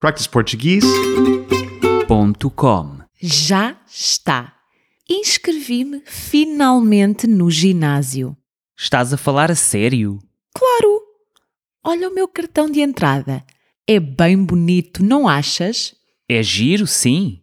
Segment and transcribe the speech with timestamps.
[0.00, 4.54] practiceportuguese.com Já está.
[5.08, 8.34] Inscrevi-me finalmente no ginásio.
[8.78, 10.18] Estás a falar a sério?
[10.54, 11.02] Claro!
[11.84, 13.44] Olha o meu cartão de entrada.
[13.86, 15.94] É bem bonito, não achas?
[16.26, 17.42] É giro, sim.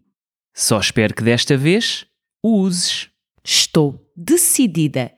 [0.52, 2.08] Só espero que desta vez
[2.42, 3.08] o uses.
[3.44, 5.14] Estou decidida.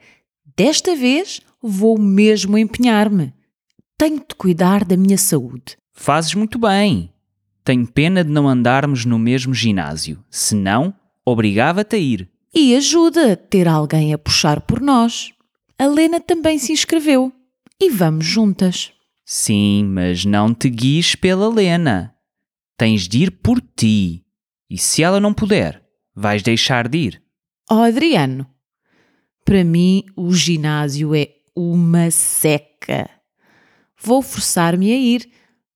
[0.57, 3.33] Desta vez vou mesmo empenhar-me.
[3.97, 5.77] Tenho de cuidar da minha saúde.
[5.93, 7.13] Fazes muito bem.
[7.69, 10.25] Tenho pena de não andarmos no mesmo ginásio.
[10.27, 10.91] Senão,
[11.23, 12.27] obrigava-te a ir.
[12.51, 15.31] E ajuda ter alguém a puxar por nós.
[15.77, 17.31] A Lena também se inscreveu.
[17.79, 18.91] E vamos juntas.
[19.23, 22.15] Sim, mas não te guies pela Lena.
[22.75, 24.25] Tens de ir por ti.
[24.67, 25.79] E se ela não puder,
[26.15, 27.23] vais deixar de ir.
[27.69, 28.49] Oh, Adriano,
[29.45, 33.07] para mim o ginásio é uma seca.
[34.01, 35.29] Vou forçar-me a ir,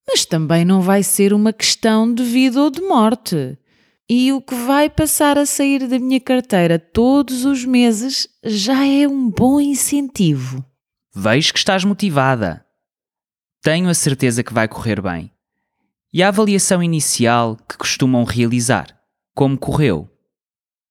[0.08, 3.58] mas também não vai ser uma questão de vida ou de morte.
[4.10, 9.08] E o que vai passar a sair da minha carteira todos os meses já é
[9.08, 10.64] um bom incentivo.
[11.16, 12.66] Vejo que estás motivada.
[13.62, 15.32] Tenho a certeza que vai correr bem.
[16.12, 18.88] E a avaliação inicial que costumam realizar?
[19.34, 20.10] Como correu?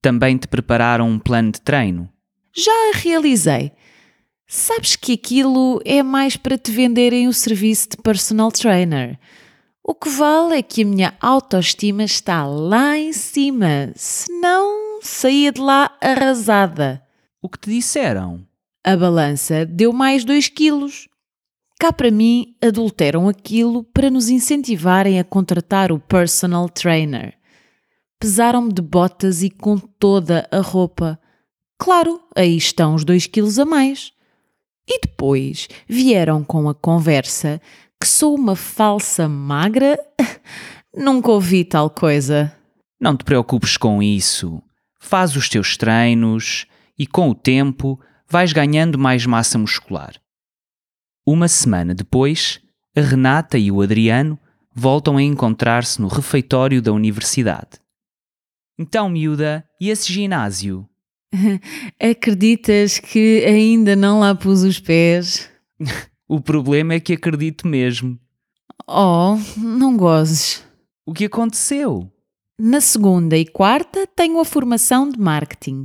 [0.01, 2.09] Também te prepararam um plano de treino?
[2.57, 3.73] Já a realizei.
[4.55, 9.19] Sabes que aquilo é mais para te venderem o serviço de personal trainer.
[9.83, 15.59] O que vale é que a minha autoestima está lá em cima, senão saía de
[15.59, 17.03] lá arrasada.
[17.41, 18.47] O que te disseram?
[18.85, 21.09] A balança deu mais 2 quilos.
[21.81, 27.39] Cá para mim, adulteram aquilo para nos incentivarem a contratar o personal trainer.
[28.21, 31.19] Pesaram-me de botas e com toda a roupa.
[31.79, 34.13] Claro, aí estão os 2 quilos a mais.
[34.89, 37.61] E depois vieram com a conversa
[38.01, 39.97] que sou uma falsa magra?
[40.95, 42.55] Nunca ouvi tal coisa.
[43.01, 44.63] Não te preocupes com isso.
[45.01, 46.67] Faz os teus treinos
[46.99, 50.15] e, com o tempo, vais ganhando mais massa muscular.
[51.27, 52.61] Uma semana depois,
[52.97, 54.39] a Renata e o Adriano
[54.75, 57.81] voltam a encontrar-se no refeitório da universidade.
[58.79, 60.89] Então, miúda, e esse ginásio?
[62.01, 65.51] Acreditas que ainda não lá pus os pés?
[66.29, 68.19] O problema é que acredito mesmo.
[68.87, 70.63] Oh, não gozes.
[71.05, 72.11] O que aconteceu?
[72.59, 75.85] Na segunda e quarta tenho a formação de marketing.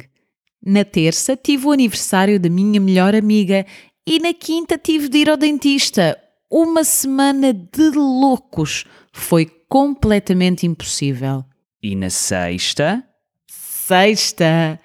[0.64, 3.66] Na terça tive o aniversário da minha melhor amiga
[4.06, 6.18] e na quinta tive de ir ao dentista.
[6.50, 8.86] Uma semana de loucos.
[9.12, 11.44] Foi completamente impossível.
[11.82, 13.04] E na sexta?
[13.48, 14.80] Sexta!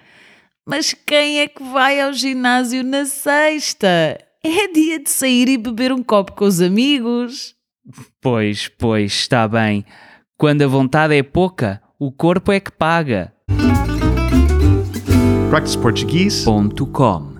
[0.65, 4.17] Mas quem é que vai ao ginásio na sexta?
[4.43, 7.53] É dia de sair e beber um copo com os amigos.
[8.21, 9.85] Pois, pois, está bem.
[10.37, 13.33] Quando a vontade é pouca, o corpo é que paga.
[15.49, 17.32] practiceportuguese.com